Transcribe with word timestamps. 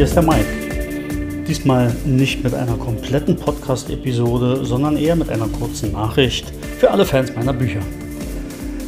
hier 0.00 0.06
ist 0.06 0.16
der 0.16 0.22
Mike. 0.22 0.46
Diesmal 1.46 1.94
nicht 2.06 2.42
mit 2.42 2.54
einer 2.54 2.72
kompletten 2.78 3.36
Podcast-Episode, 3.36 4.64
sondern 4.64 4.96
eher 4.96 5.14
mit 5.14 5.28
einer 5.28 5.46
kurzen 5.46 5.92
Nachricht 5.92 6.50
für 6.78 6.90
alle 6.90 7.04
Fans 7.04 7.36
meiner 7.36 7.52
Bücher. 7.52 7.80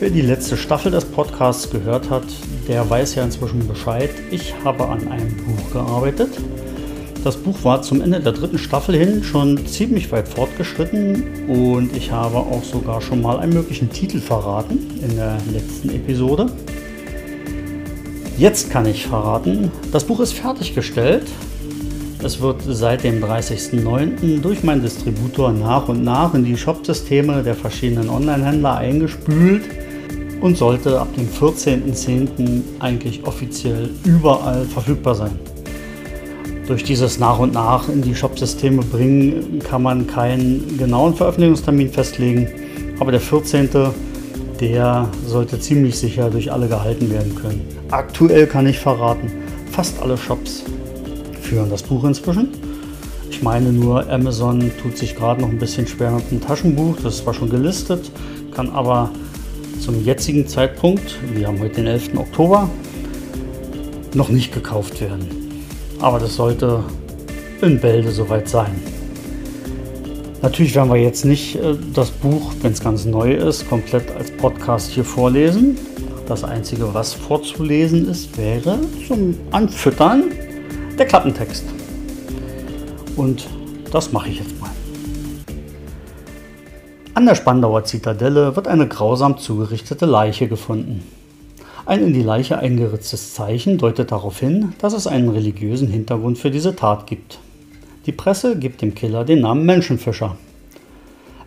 Wer 0.00 0.10
die 0.10 0.22
letzte 0.22 0.56
Staffel 0.56 0.90
des 0.90 1.04
Podcasts 1.04 1.70
gehört 1.70 2.10
hat, 2.10 2.24
der 2.66 2.90
weiß 2.90 3.14
ja 3.14 3.22
inzwischen 3.22 3.68
Bescheid. 3.68 4.10
Ich 4.32 4.52
habe 4.64 4.84
an 4.88 5.06
einem 5.06 5.32
Buch 5.36 5.72
gearbeitet. 5.72 6.30
Das 7.22 7.36
Buch 7.36 7.62
war 7.62 7.82
zum 7.82 8.00
Ende 8.00 8.18
der 8.18 8.32
dritten 8.32 8.58
Staffel 8.58 8.96
hin 8.96 9.22
schon 9.22 9.64
ziemlich 9.64 10.10
weit 10.10 10.26
fortgeschritten 10.26 11.22
und 11.46 11.96
ich 11.96 12.10
habe 12.10 12.38
auch 12.38 12.64
sogar 12.64 13.00
schon 13.00 13.22
mal 13.22 13.38
einen 13.38 13.52
möglichen 13.52 13.90
Titel 13.90 14.18
verraten 14.18 14.80
in 15.08 15.14
der 15.14 15.36
letzten 15.52 15.90
Episode. 15.90 16.50
Jetzt 18.38 18.68
kann 18.68 18.84
ich 18.84 19.06
verraten, 19.06 19.72
das 19.92 20.04
Buch 20.04 20.20
ist 20.20 20.34
fertiggestellt. 20.34 21.26
Es 22.22 22.38
wird 22.38 22.60
seit 22.68 23.02
dem 23.02 23.24
30.09. 23.24 24.42
durch 24.42 24.62
meinen 24.62 24.82
Distributor 24.82 25.52
nach 25.52 25.88
und 25.88 26.04
nach 26.04 26.34
in 26.34 26.44
die 26.44 26.56
Shopsysteme 26.58 27.42
der 27.42 27.54
verschiedenen 27.54 28.10
Online-Händler 28.10 28.76
eingespült 28.76 29.62
und 30.42 30.58
sollte 30.58 31.00
ab 31.00 31.08
dem 31.16 31.30
14.10. 31.30 32.60
eigentlich 32.78 33.26
offiziell 33.26 33.88
überall 34.04 34.66
verfügbar 34.66 35.14
sein. 35.14 35.38
Durch 36.66 36.84
dieses 36.84 37.18
nach 37.18 37.38
und 37.38 37.54
nach 37.54 37.88
in 37.88 38.02
die 38.02 38.14
Shopsysteme 38.14 38.82
bringen 38.82 39.60
kann 39.60 39.82
man 39.82 40.06
keinen 40.06 40.76
genauen 40.76 41.14
Veröffentlichungstermin 41.14 41.88
festlegen, 41.88 42.48
aber 43.00 43.12
der 43.12 43.20
14 43.20 43.70
der 44.60 45.08
sollte 45.26 45.58
ziemlich 45.60 45.98
sicher 45.98 46.30
durch 46.30 46.52
alle 46.52 46.68
gehalten 46.68 47.10
werden 47.10 47.34
können. 47.34 47.66
Aktuell 47.90 48.46
kann 48.46 48.66
ich 48.66 48.78
verraten, 48.78 49.30
fast 49.70 50.00
alle 50.00 50.16
Shops 50.16 50.64
führen 51.42 51.70
das 51.70 51.82
Buch 51.82 52.04
inzwischen. 52.04 52.48
Ich 53.30 53.42
meine 53.42 53.72
nur, 53.72 54.08
Amazon 54.10 54.70
tut 54.82 54.96
sich 54.96 55.14
gerade 55.14 55.40
noch 55.40 55.48
ein 55.48 55.58
bisschen 55.58 55.86
schwer 55.86 56.10
mit 56.12 56.30
dem 56.30 56.40
Taschenbuch. 56.40 56.96
Das 57.02 57.16
ist 57.16 57.24
zwar 57.24 57.34
schon 57.34 57.50
gelistet, 57.50 58.10
kann 58.54 58.70
aber 58.70 59.10
zum 59.80 60.02
jetzigen 60.04 60.48
Zeitpunkt, 60.48 61.18
wir 61.34 61.46
haben 61.46 61.60
heute 61.60 61.76
den 61.76 61.86
11. 61.86 62.16
Oktober, 62.16 62.68
noch 64.14 64.30
nicht 64.30 64.52
gekauft 64.52 65.00
werden. 65.00 65.26
Aber 66.00 66.18
das 66.18 66.36
sollte 66.36 66.82
in 67.60 67.78
Bälde 67.78 68.10
soweit 68.10 68.48
sein. 68.48 68.95
Natürlich 70.42 70.74
werden 70.74 70.90
wir 70.90 71.00
jetzt 71.00 71.24
nicht 71.24 71.56
äh, 71.56 71.74
das 71.94 72.10
Buch, 72.10 72.52
wenn 72.62 72.72
es 72.72 72.80
ganz 72.80 73.04
neu 73.04 73.32
ist, 73.32 73.68
komplett 73.68 74.10
als 74.16 74.30
Podcast 74.30 74.90
hier 74.90 75.04
vorlesen. 75.04 75.78
Das 76.28 76.44
Einzige, 76.44 76.92
was 76.92 77.14
vorzulesen 77.14 78.08
ist, 78.08 78.36
wäre 78.36 78.78
zum 79.06 79.36
Anfüttern 79.50 80.24
der 80.98 81.06
Klappentext. 81.06 81.64
Und 83.16 83.46
das 83.90 84.12
mache 84.12 84.28
ich 84.28 84.40
jetzt 84.40 84.60
mal. 84.60 84.70
An 87.14 87.24
der 87.24 87.34
Spandauer 87.34 87.84
Zitadelle 87.84 88.56
wird 88.56 88.68
eine 88.68 88.86
grausam 88.86 89.38
zugerichtete 89.38 90.04
Leiche 90.04 90.48
gefunden. 90.48 91.02
Ein 91.86 92.02
in 92.02 92.12
die 92.12 92.22
Leiche 92.22 92.58
eingeritztes 92.58 93.32
Zeichen 93.32 93.78
deutet 93.78 94.12
darauf 94.12 94.38
hin, 94.40 94.74
dass 94.80 94.92
es 94.92 95.06
einen 95.06 95.30
religiösen 95.30 95.88
Hintergrund 95.88 96.36
für 96.36 96.50
diese 96.50 96.76
Tat 96.76 97.06
gibt. 97.06 97.38
Die 98.06 98.12
Presse 98.12 98.56
gibt 98.56 98.82
dem 98.82 98.94
Killer 98.94 99.24
den 99.24 99.40
Namen 99.40 99.66
Menschenfischer. 99.66 100.36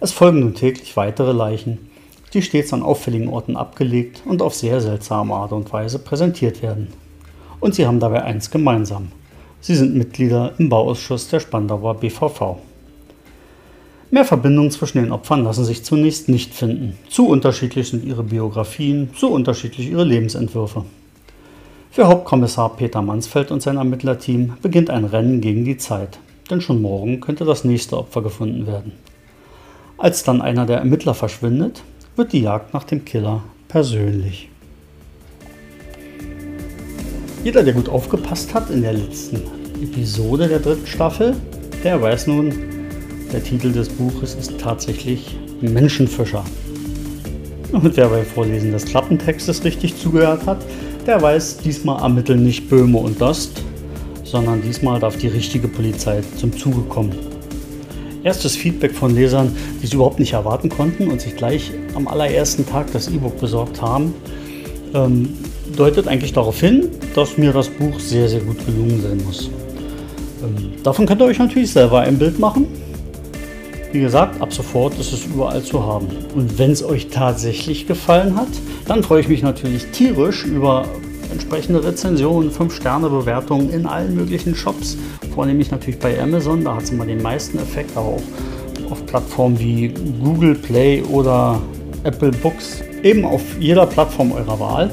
Es 0.02 0.12
folgen 0.12 0.42
nun 0.42 0.56
täglich 0.56 0.98
weitere 0.98 1.32
Leichen, 1.32 1.90
die 2.34 2.42
stets 2.42 2.74
an 2.74 2.84
auffälligen 2.84 3.30
Orten 3.30 3.56
abgelegt 3.56 4.24
und 4.26 4.42
auf 4.42 4.54
sehr 4.54 4.82
seltsame 4.82 5.34
Art 5.34 5.54
und 5.54 5.72
Weise 5.72 6.00
präsentiert 6.00 6.62
werden. 6.62 6.90
Und 7.62 7.76
sie 7.76 7.88
haben 7.88 8.02
dabei 8.02 8.24
eins 8.24 8.52
gemeinsam. 8.52 9.14
Sie 9.62 9.74
sind 9.74 9.96
Mitglieder 9.96 10.52
im 10.58 10.68
Bauausschuss 10.68 11.30
der 11.30 11.40
Spandauer 11.40 11.96
BVV. 11.96 12.58
Mehr 14.12 14.26
Verbindungen 14.26 14.72
zwischen 14.72 14.98
den 14.98 15.14
Opfern 15.14 15.46
lassen 15.46 15.64
sich 15.64 15.86
zunächst 15.86 16.28
nicht 16.28 16.54
finden. 16.54 16.98
Zu 17.10 17.30
unterschiedlich 17.30 17.88
sind 17.88 18.04
ihre 18.04 18.24
Biografien, 18.24 19.12
zu 19.16 19.30
unterschiedlich 19.30 19.90
ihre 19.90 20.04
Lebensentwürfe. 20.04 20.84
Für 21.90 22.08
Hauptkommissar 22.08 22.76
Peter 22.76 23.02
Mansfeld 23.02 23.50
und 23.50 23.62
sein 23.62 23.78
Ermittlerteam 23.78 24.58
beginnt 24.62 24.90
ein 24.90 25.06
Rennen 25.06 25.40
gegen 25.40 25.64
die 25.64 25.78
Zeit 25.78 26.20
denn 26.50 26.62
schon 26.62 26.82
morgen 26.82 27.20
könnte 27.20 27.46
das 27.46 27.64
nächste 27.64 27.98
Opfer 27.98 28.22
gefunden 28.22 28.68
werden. 28.68 28.94
Als 29.98 30.24
dann 30.24 30.42
einer 30.42 30.66
der 30.66 30.78
Ermittler 30.78 31.14
verschwindet, 31.14 31.84
wird 32.16 32.34
die 32.34 32.42
Jagd 32.42 32.74
nach 32.74 32.84
dem 32.84 33.06
Killer 33.06 33.44
persönlich. 33.68 34.50
Jeder, 37.44 37.64
der 37.64 37.74
gut 37.74 37.90
aufgepasst 37.90 38.54
hat 38.54 38.70
in 38.70 38.82
der 38.82 38.94
letzten 38.94 39.42
Episode 39.82 40.48
der 40.48 40.60
dritten 40.60 40.88
Staffel, 40.88 41.36
der 41.84 42.02
weiß 42.02 42.28
nun, 42.28 42.54
der 43.32 43.44
Titel 43.44 43.72
des 43.72 43.90
Buches 43.90 44.36
ist 44.36 44.60
tatsächlich 44.60 45.38
Menschenfischer. 45.62 46.44
Und 47.72 47.96
wer 47.96 48.10
beim 48.10 48.26
Vorlesen 48.26 48.72
des 48.72 48.86
Klappentextes 48.86 49.64
richtig 49.64 49.96
zugehört 49.98 50.46
hat, 50.46 50.58
der 51.06 51.22
weiß, 51.22 51.60
diesmal 51.60 52.02
ermitteln 52.02 52.44
nicht 52.44 52.70
Böhme 52.70 52.98
und 52.98 53.22
Dost, 53.22 53.64
sondern 54.30 54.62
diesmal 54.62 55.00
darf 55.00 55.18
die 55.18 55.28
richtige 55.28 55.68
Polizei 55.68 56.22
zum 56.38 56.56
Zuge 56.56 56.82
kommen. 56.82 57.14
Erstes 58.24 58.56
Feedback 58.56 58.94
von 58.94 59.16
Lesern, 59.16 59.56
die 59.82 59.86
es 59.86 59.94
überhaupt 59.94 60.20
nicht 60.20 60.34
erwarten 60.34 60.70
konnten 60.70 61.08
und 61.08 61.22
sich 61.22 61.36
gleich 61.36 61.72
am 61.96 62.08
allerersten 62.08 62.66
Tag 62.66 62.92
das 62.92 63.08
E-Book 63.08 63.40
besorgt 63.40 63.82
haben, 63.82 64.14
ähm, 64.94 65.30
deutet 65.76 66.08
eigentlich 66.08 66.34
darauf 66.34 66.60
hin, 66.60 66.90
dass 67.16 67.38
mir 67.38 67.54
das 67.54 67.70
Buch 67.70 68.00
sehr, 68.00 68.28
sehr 68.28 68.42
gut 68.42 68.58
gelungen 68.66 69.02
sein 69.02 69.22
muss. 69.26 69.50
Ähm, 70.44 70.72
davon 70.84 71.06
könnt 71.06 71.22
ihr 71.22 71.26
euch 71.26 71.40
natürlich 71.40 71.72
selber 71.72 72.02
ein 72.02 72.18
Bild 72.18 72.40
machen. 72.40 72.68
Wie 73.92 74.02
gesagt, 74.02 74.40
ab 74.42 74.54
sofort 74.54 75.00
ist 75.00 75.14
es 75.14 75.26
überall 75.26 75.64
zu 75.64 75.84
haben. 75.84 76.08
Und 76.36 76.60
wenn 76.60 76.72
es 76.72 76.84
euch 76.84 77.08
tatsächlich 77.08 77.88
gefallen 77.88 78.36
hat, 78.36 78.50
dann 78.86 79.02
freue 79.02 79.22
ich 79.22 79.28
mich 79.28 79.42
natürlich 79.42 79.86
tierisch 79.88 80.46
über 80.46 80.86
entsprechende 81.32 81.84
Rezensionen, 81.84 82.52
5-Sterne-Bewertungen 82.52 83.70
in 83.72 83.86
allen 83.86 84.16
möglichen 84.16 84.56
Shops, 84.56 84.98
vornehmlich 85.34 85.72
natürlich 85.72 86.00
bei 86.00 86.20
Amazon, 86.22 86.64
da 86.64 86.76
hat 86.76 86.84
es 86.84 86.92
immer 86.92 87.06
den 87.06 87.22
meisten 87.22 87.58
Effekt, 87.60 87.96
aber 87.96 88.08
auch 88.08 88.92
auf 88.92 89.06
Plattformen 89.06 89.60
wie 89.60 89.94
Google 90.24 90.56
Play 90.56 91.04
oder 91.04 91.62
Apple 92.04 92.32
Books, 92.32 92.82
eben 93.04 93.26
auf 93.26 93.42
jeder 93.60 93.86
Plattform 93.86 94.32
eurer 94.32 94.60
Wahl. 94.60 94.92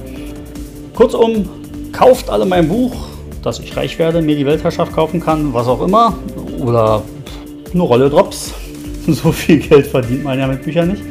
Kurzum, 0.95 1.49
kauft 1.93 2.29
alle 2.29 2.45
mein 2.45 2.69
Buch, 2.69 2.95
dass 3.43 3.59
ich 3.59 3.77
reich 3.77 3.99
werde, 3.99 4.21
mir 4.21 4.37
die 4.37 4.45
Weltherrschaft 4.45 4.93
kaufen 4.93 5.21
kann, 5.21 5.55
was 5.55 5.67
auch 5.69 5.81
immer, 5.83 6.17
oder 6.61 7.03
eine 7.73 7.83
Rolle 7.83 8.11
Drops. 8.11 8.53
So 9.09 9.31
viel 9.31 9.61
Geld 9.61 9.87
verdient 9.87 10.25
man 10.25 10.37
ja 10.37 10.49
mit 10.49 10.65
Büchern 10.65 10.89
nicht. 10.89 11.03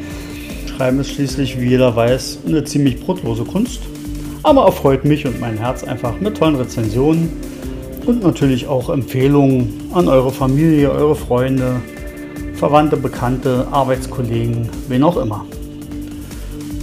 Schreiben 0.68 1.00
ist 1.00 1.12
schließlich, 1.12 1.62
wie 1.62 1.70
jeder 1.70 1.96
weiß, 1.96 2.40
eine 2.46 2.62
ziemlich 2.66 3.00
brotlose 3.00 3.46
Kunst 3.46 3.80
aber 4.46 4.66
erfreut 4.66 5.04
mich 5.06 5.26
und 5.26 5.42
mein 5.42 5.58
Herz 5.58 5.84
einfach 5.84 6.20
mit 6.20 6.38
tollen 6.38 6.56
Rezensionen 6.56 7.30
und 8.06 8.22
natürlich 8.22 8.68
auch 8.68 8.90
Empfehlungen 8.90 9.90
an 9.92 10.08
eure 10.08 10.32
Familie, 10.32 10.92
eure 10.92 11.16
Freunde, 11.16 11.82
Verwandte, 12.54 12.96
Bekannte, 12.96 13.68
Arbeitskollegen, 13.72 14.70
wen 14.88 15.04
auch 15.04 15.18
immer. 15.18 15.46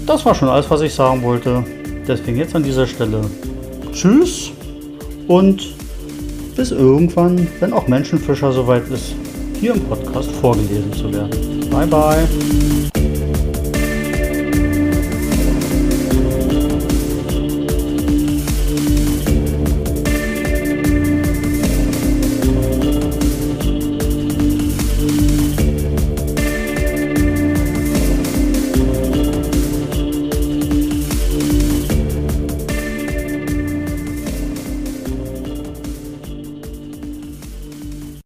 Das 0.06 0.26
war 0.26 0.34
schon 0.34 0.48
alles, 0.48 0.68
was 0.70 0.80
ich 0.80 0.92
sagen 0.92 1.22
wollte. 1.22 1.62
Deswegen 2.08 2.36
jetzt 2.36 2.56
an 2.56 2.64
dieser 2.64 2.86
Stelle 2.86 3.20
Tschüss 3.92 4.50
und 5.28 5.62
bis 6.56 6.72
irgendwann, 6.72 7.46
wenn 7.60 7.72
auch 7.72 7.86
Menschenfischer 7.86 8.52
soweit 8.52 8.88
ist, 8.88 9.14
hier 9.60 9.74
im 9.74 9.80
Podcast 9.82 10.32
vorgelesen 10.32 10.92
zu 10.92 11.12
werden. 11.12 11.70
Bye 11.70 11.86
bye. 11.86 12.81